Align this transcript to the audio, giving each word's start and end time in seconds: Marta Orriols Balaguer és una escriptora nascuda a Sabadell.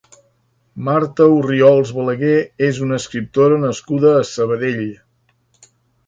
Marta 0.85 1.25
Orriols 1.33 1.91
Balaguer 1.97 2.37
és 2.67 2.79
una 2.85 2.97
escriptora 3.01 3.59
nascuda 3.65 4.13
a 4.15 4.23
Sabadell. 4.31 4.81